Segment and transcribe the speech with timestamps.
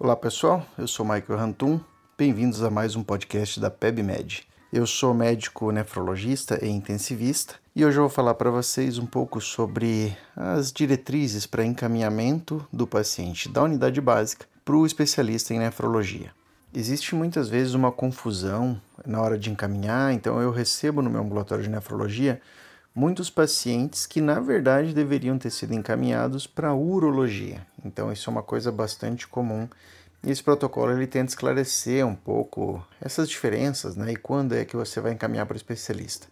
[0.00, 1.80] Olá pessoal, eu sou Michael Rantum,
[2.16, 4.46] bem-vindos a mais um podcast da PebMed.
[4.72, 9.40] Eu sou médico nefrologista e intensivista e hoje eu vou falar para vocês um pouco
[9.40, 16.30] sobre as diretrizes para encaminhamento do paciente da unidade básica para o especialista em nefrologia.
[16.72, 21.64] Existe muitas vezes uma confusão na hora de encaminhar, então eu recebo no meu ambulatório
[21.64, 22.40] de nefrologia
[22.98, 27.64] muitos pacientes que na verdade deveriam ter sido encaminhados para urologia.
[27.84, 29.68] Então isso é uma coisa bastante comum.
[30.24, 34.10] E esse protocolo ele tenta esclarecer um pouco essas diferenças, né?
[34.10, 36.26] E quando é que você vai encaminhar para o especialista.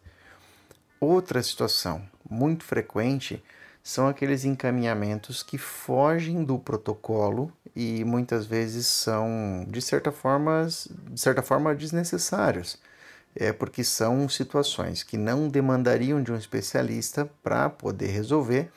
[0.99, 3.41] Outra situação muito frequente
[3.81, 10.67] são aqueles encaminhamentos que fogem do protocolo e muitas vezes são de certa forma,
[11.13, 12.77] de certa forma desnecessários.
[13.39, 18.71] É porque são situações que não demandariam de um especialista para poder resolver,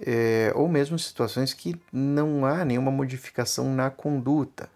[0.00, 4.70] é, ou mesmo situações que não há nenhuma modificação na conduta.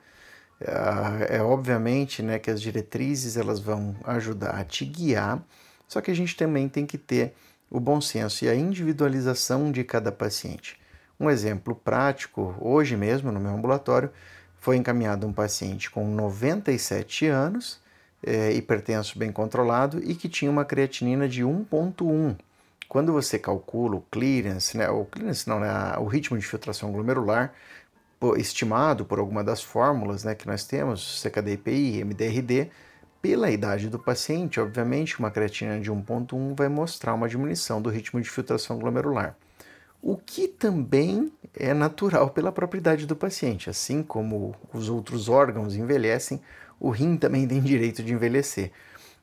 [0.61, 5.41] É, é obviamente né, que as diretrizes elas vão ajudar a te guiar,
[5.87, 7.35] só que a gente também tem que ter
[7.71, 10.79] o bom senso e a individualização de cada paciente.
[11.21, 14.11] Um exemplo prático, hoje mesmo no meu ambulatório,
[14.59, 17.81] foi encaminhado um paciente com 97 anos,
[18.25, 22.37] é, hipertenso bem controlado e que tinha uma creatinina de 1.1.
[22.89, 25.69] Quando você calcula o clearance, né, o clearance não, né,
[25.99, 27.53] o ritmo de filtração glomerular,
[28.37, 32.71] estimado por alguma das fórmulas né, que nós temos, CKD-IPI, MDRD,
[33.23, 38.21] pela idade do paciente, obviamente, uma creatina de 1.1 vai mostrar uma diminuição do ritmo
[38.21, 39.37] de filtração glomerular.
[40.03, 46.41] O que também é natural pela propriedade do paciente, assim como os outros órgãos envelhecem,
[46.81, 48.73] o rim também tem direito de envelhecer.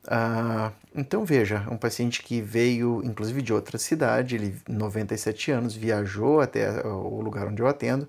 [0.06, 6.40] Ah, então veja, um paciente que veio inclusive de outra cidade, ele 97 anos, viajou
[6.40, 8.08] até o lugar onde eu atendo,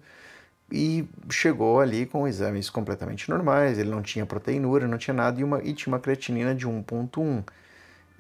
[0.72, 5.44] e chegou ali com exames completamente normais, ele não tinha proteinura, não tinha nada e,
[5.44, 7.44] uma, e tinha uma creatinina de 1.1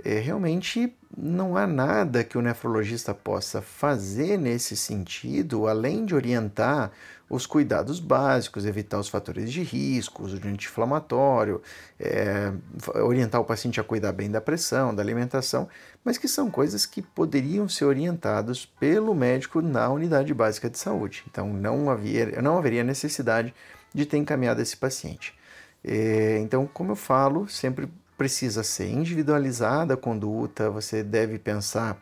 [0.03, 6.91] é, realmente não há nada que o nefrologista possa fazer nesse sentido, além de orientar
[7.29, 11.61] os cuidados básicos, evitar os fatores de risco, uso de anti-inflamatório,
[11.99, 12.51] é,
[12.95, 15.69] orientar o paciente a cuidar bem da pressão, da alimentação,
[16.03, 21.23] mas que são coisas que poderiam ser orientados pelo médico na unidade básica de saúde.
[21.29, 23.53] Então não, havia, não haveria necessidade
[23.93, 25.37] de ter encaminhado esse paciente.
[25.83, 27.87] É, então, como eu falo, sempre
[28.19, 31.97] precisa ser individualizada a conduta, você deve pensar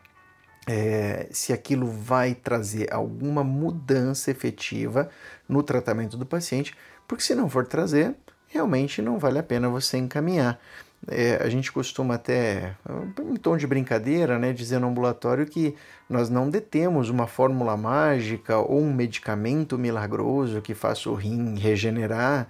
[0.66, 5.08] é, se aquilo vai trazer alguma mudança efetiva
[5.48, 6.74] no tratamento do paciente,
[7.06, 8.16] porque se não for trazer,
[8.48, 10.58] realmente não vale a pena você encaminhar.
[11.06, 12.74] É, a gente costuma até,
[13.20, 15.76] em tom de brincadeira, né, dizer no ambulatório que
[16.10, 22.48] nós não detemos uma fórmula mágica ou um medicamento milagroso que faça o rim regenerar.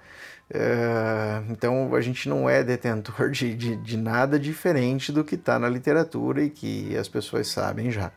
[0.51, 5.59] É, então a gente não é detentor de, de, de nada diferente do que está
[5.59, 8.11] na literatura e que as pessoas sabem já.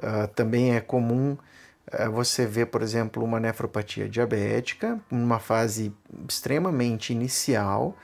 [0.00, 1.36] É, também é comum
[1.90, 5.92] é, você ver, por exemplo, uma nefropatia diabética, numa fase
[6.28, 7.96] extremamente inicial,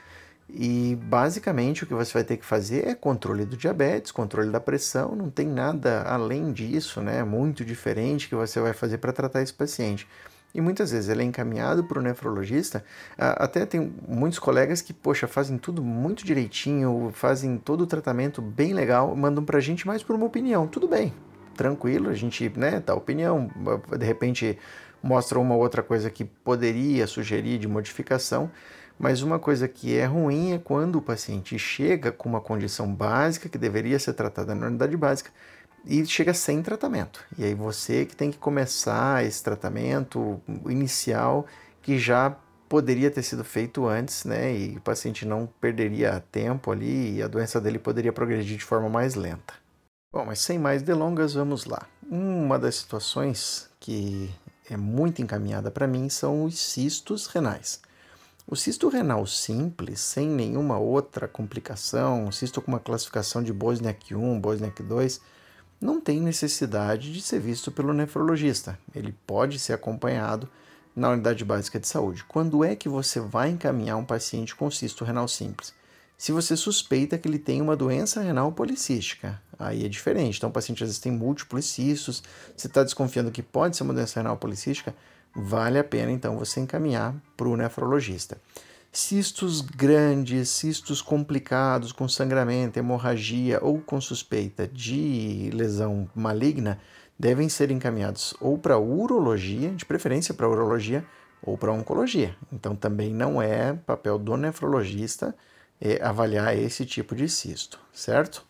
[0.48, 4.60] e basicamente o que você vai ter que fazer é controle do diabetes, controle da
[4.60, 7.24] pressão, não tem nada além disso, né?
[7.24, 10.06] Muito diferente que você vai fazer para tratar esse paciente.
[10.54, 12.84] E muitas vezes ele é encaminhado para o nefrologista.
[13.18, 18.72] Até tem muitos colegas que, poxa, fazem tudo muito direitinho, fazem todo o tratamento bem
[18.72, 20.68] legal, mandam para a gente mais por uma opinião.
[20.68, 21.12] Tudo bem,
[21.56, 23.50] tranquilo, a gente né, dá opinião,
[23.98, 24.56] de repente
[25.02, 28.50] mostra uma outra coisa que poderia sugerir de modificação.
[28.96, 33.48] Mas uma coisa que é ruim é quando o paciente chega com uma condição básica
[33.48, 35.32] que deveria ser tratada na unidade básica
[35.86, 37.20] e chega sem tratamento.
[37.38, 41.46] E aí você que tem que começar esse tratamento inicial
[41.82, 42.36] que já
[42.68, 44.56] poderia ter sido feito antes, né?
[44.56, 48.88] E o paciente não perderia tempo ali e a doença dele poderia progredir de forma
[48.88, 49.54] mais lenta.
[50.12, 51.86] Bom, mas sem mais delongas, vamos lá.
[52.08, 54.30] Uma das situações que
[54.70, 57.80] é muito encaminhada para mim são os cistos renais.
[58.46, 64.40] O cisto renal simples, sem nenhuma outra complicação, cisto com uma classificação de Bosniak 1,
[64.40, 65.20] Bosniak 2,
[65.84, 68.78] não tem necessidade de ser visto pelo nefrologista.
[68.94, 70.48] Ele pode ser acompanhado
[70.96, 72.24] na unidade básica de saúde.
[72.24, 75.74] Quando é que você vai encaminhar um paciente com cisto renal simples?
[76.16, 80.38] Se você suspeita que ele tem uma doença renal policística, aí é diferente.
[80.38, 82.22] Então, o paciente às vezes tem múltiplos cistos,
[82.56, 84.94] você está desconfiando que pode ser uma doença renal policística,
[85.36, 88.38] vale a pena então você encaminhar para o nefrologista.
[88.96, 96.78] Cistos grandes, cistos complicados com sangramento, hemorragia ou com suspeita de lesão maligna
[97.18, 101.04] devem ser encaminhados ou para urologia, de preferência para urologia,
[101.42, 102.36] ou para oncologia.
[102.52, 105.34] Então também não é papel do nefrologista
[105.80, 108.46] é, avaliar esse tipo de cisto, certo?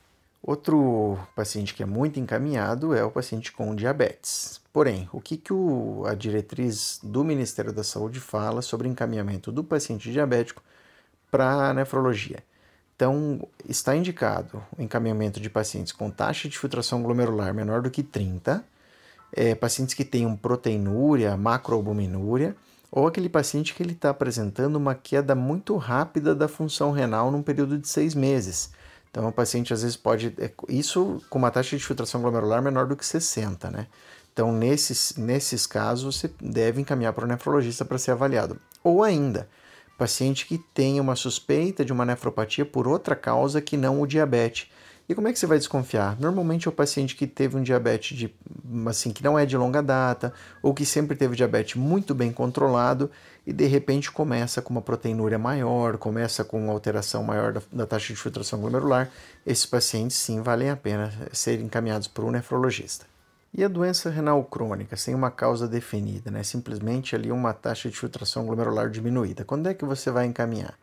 [0.47, 4.61] Outro paciente que é muito encaminhado é o paciente com diabetes.
[4.75, 9.65] Porém, o que, que o, a diretriz do Ministério da Saúde fala sobre encaminhamento do
[9.65, 10.63] paciente diabético
[11.31, 12.45] para a nefrologia?
[12.95, 18.03] Então, está indicado o encaminhamento de pacientes com taxa de filtração glomerular menor do que
[18.03, 18.63] 30,
[19.33, 22.55] é, pacientes que tenham proteinúria, macroalbuminúria,
[22.93, 27.43] ou aquele paciente que ele está apresentando uma queda muito rápida da função renal num
[27.43, 28.71] período de seis meses.
[29.15, 30.35] Então, o paciente às vezes pode.
[30.39, 33.87] É, isso com uma taxa de filtração glomerular menor do que 60, né?
[34.33, 38.59] Então, nesses, nesses casos, você deve encaminhar para o nefrologista para ser avaliado.
[38.83, 39.49] Ou ainda,
[39.97, 44.69] paciente que tem uma suspeita de uma nefropatia por outra causa que não o diabetes.
[45.07, 46.19] E como é que você vai desconfiar?
[46.19, 48.35] Normalmente é o paciente que teve um diabetes de,
[48.89, 53.11] assim, que não é de longa data, ou que sempre teve diabetes muito bem controlado
[53.47, 57.87] e de repente começa com uma proteinúria maior, começa com uma alteração maior da, da
[57.87, 59.11] taxa de filtração glomerular.
[59.47, 63.05] Esses pacientes sim valem a pena serem encaminhados para o nefrologista.
[63.53, 66.43] E a doença renal crônica, sem uma causa definida, né?
[66.43, 69.45] simplesmente ali uma taxa de filtração glomerular diminuída.
[69.45, 70.75] Quando é que você vai encaminhar?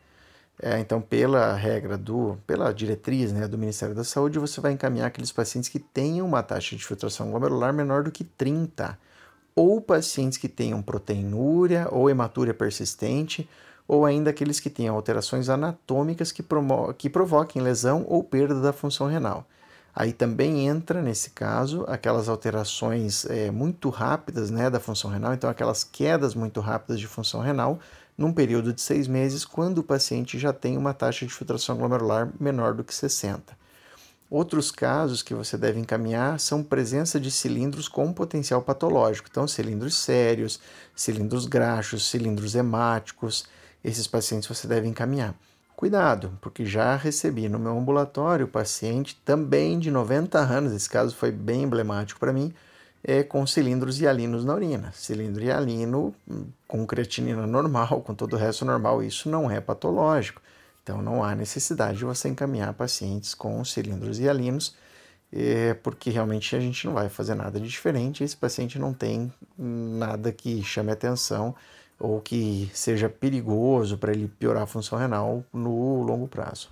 [0.60, 5.08] É, então, pela regra do, pela diretriz né, do Ministério da Saúde, você vai encaminhar
[5.08, 8.98] aqueles pacientes que tenham uma taxa de filtração glomerular menor do que 30,
[9.56, 13.50] ou pacientes que tenham proteinúria ou hematúria persistente,
[13.88, 16.44] ou ainda aqueles que tenham alterações anatômicas que,
[16.98, 19.46] que provoquem lesão ou perda da função renal.
[19.94, 25.50] Aí também entra, nesse caso, aquelas alterações é, muito rápidas né, da função renal, então
[25.50, 27.80] aquelas quedas muito rápidas de função renal,
[28.22, 32.32] num período de seis meses, quando o paciente já tem uma taxa de filtração glomerular
[32.40, 33.60] menor do que 60.
[34.30, 39.96] Outros casos que você deve encaminhar são presença de cilindros com potencial patológico, então cilindros
[39.96, 40.62] sérios,
[40.96, 43.46] cilindros graxos, cilindros hemáticos,
[43.84, 45.36] esses pacientes você deve encaminhar.
[45.76, 51.32] Cuidado, porque já recebi no meu ambulatório paciente também de 90 anos, esse caso foi
[51.32, 52.54] bem emblemático para mim,
[53.04, 54.92] é, com cilindros hialinos na urina.
[54.94, 60.42] Cilindro hialino hum, com creatinina normal, com todo o resto normal, isso não é patológico.
[60.84, 64.76] Então não há necessidade de você encaminhar pacientes com cilindros hialinos,
[65.32, 69.32] é, porque realmente a gente não vai fazer nada de diferente, esse paciente não tem
[69.58, 71.56] nada que chame atenção
[72.00, 76.70] ou que seja perigoso para ele piorar a função renal no longo prazo.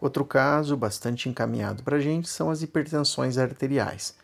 [0.00, 4.14] Outro caso bastante encaminhado para a gente são as hipertensões arteriais.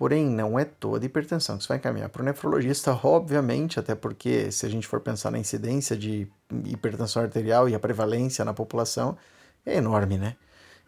[0.00, 4.50] Porém, não é toda hipertensão que você vai encaminhar para o nefrologista, obviamente, até porque
[4.50, 6.26] se a gente for pensar na incidência de
[6.64, 9.14] hipertensão arterial e a prevalência na população,
[9.66, 10.36] é enorme, né?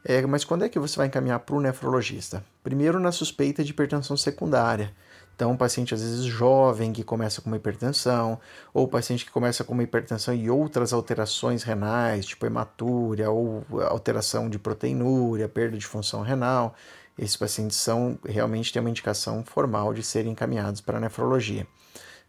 [0.03, 2.43] É, mas quando é que você vai encaminhar para o nefrologista?
[2.65, 4.95] Primeiro, na suspeita de hipertensão secundária.
[5.37, 8.41] Então, um paciente às vezes jovem que começa com uma hipertensão,
[8.73, 14.49] ou paciente que começa com uma hipertensão e outras alterações renais, tipo hematúria ou alteração
[14.49, 16.75] de proteinúria, perda de função renal.
[17.19, 21.67] Esses pacientes são realmente têm uma indicação formal de serem encaminhados para a nefrologia.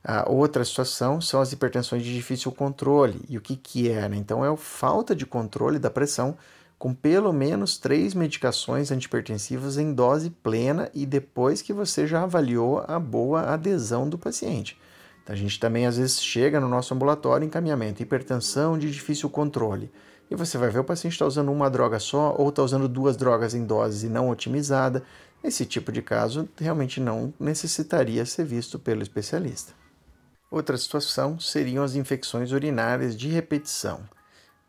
[0.04, 3.22] A outra situação são as hipertensões de difícil controle.
[3.30, 4.10] E o que, que é?
[4.10, 4.18] Né?
[4.18, 6.38] Então, é a falta de controle da pressão
[6.78, 12.84] com pelo menos três medicações antipertensivas em dose plena e depois que você já avaliou
[12.86, 14.78] a boa adesão do paciente.
[15.24, 19.90] Então, a gente também às vezes chega no nosso ambulatório encaminhamento, hipertensão de difícil controle.
[20.34, 23.16] E você vai ver o paciente está usando uma droga só ou está usando duas
[23.16, 25.04] drogas em dose não otimizada.
[25.44, 29.74] Esse tipo de caso realmente não necessitaria ser visto pelo especialista.
[30.50, 34.00] Outra situação seriam as infecções urinárias de repetição.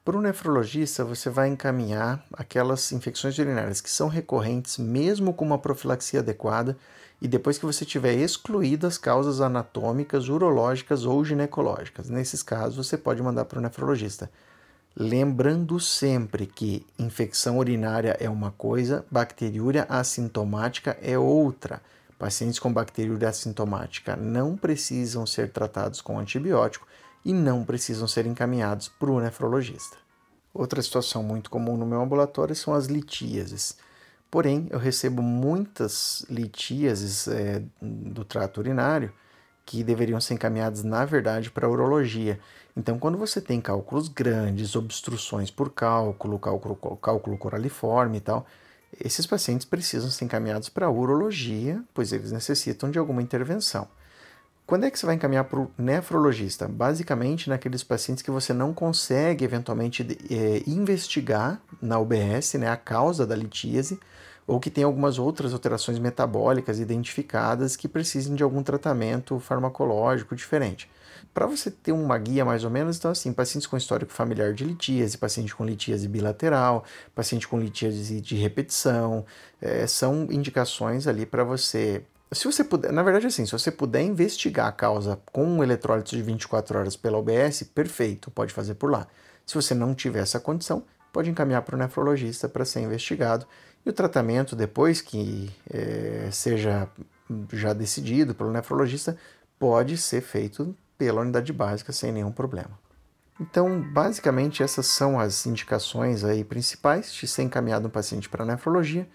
[0.04, 5.56] Para o nefrologista, você vai encaminhar aquelas infecções urinárias que são recorrentes, mesmo com uma
[5.56, 6.76] profilaxia adequada,
[7.22, 12.10] e depois que você tiver excluído as causas anatômicas, urológicas ou ginecológicas.
[12.10, 14.30] Nesses casos, você pode mandar para o nefrologista.
[14.96, 21.82] Lembrando sempre que infecção urinária é uma coisa, bacteriúria assintomática é outra.
[22.16, 26.86] Pacientes com bacteriúria assintomática não precisam ser tratados com antibiótico
[27.24, 29.96] e não precisam ser encaminhados para o nefrologista.
[30.52, 33.76] Outra situação muito comum no meu ambulatório são as litíases.
[34.30, 39.12] Porém, eu recebo muitas litíases é, do trato urinário
[39.64, 42.38] que deveriam ser encaminhadas, na verdade, para a urologia.
[42.76, 48.46] Então, quando você tem cálculos grandes, obstruções por cálculo, cálculo, cálculo coraliforme e tal,
[49.02, 53.88] esses pacientes precisam ser encaminhados para a urologia, pois eles necessitam de alguma intervenção.
[54.66, 56.66] Quando é que você vai encaminhar para o nefrologista?
[56.66, 63.26] Basicamente, naqueles pacientes que você não consegue eventualmente é, investigar na UBS né, a causa
[63.26, 64.00] da litíase,
[64.46, 70.90] ou que tem algumas outras alterações metabólicas identificadas que precisem de algum tratamento farmacológico diferente.
[71.32, 74.64] Para você ter uma guia mais ou menos, então assim, pacientes com histórico familiar de
[74.64, 76.84] litíase, paciente com litíase bilateral,
[77.14, 79.24] paciente com litíase de repetição,
[79.60, 84.02] é, são indicações ali para você se você puder, na verdade, assim, se você puder
[84.02, 88.90] investigar a causa com um eletrólito de 24 horas pela OBS, perfeito, pode fazer por
[88.90, 89.06] lá.
[89.46, 90.82] Se você não tiver essa condição,
[91.12, 93.46] pode encaminhar para o nefrologista para ser investigado
[93.84, 96.88] e o tratamento, depois que é, seja
[97.52, 99.16] já decidido pelo nefrologista,
[99.58, 102.78] pode ser feito pela unidade básica sem nenhum problema.
[103.40, 109.08] Então, basicamente, essas são as indicações aí principais de ser encaminhado um paciente para nefrologia.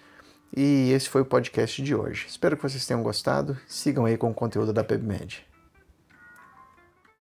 [0.56, 2.26] E esse foi o podcast de hoje.
[2.28, 3.58] Espero que vocês tenham gostado.
[3.68, 5.49] Sigam aí com o conteúdo da PebMed.